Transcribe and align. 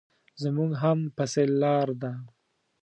زموږ 0.43 0.71
هم 0.81 0.99
پسې 1.15 1.43
لار 1.61 1.87
ده. 2.01 2.11